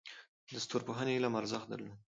[0.53, 1.99] د ستورپوهنې علم ارزښت درلود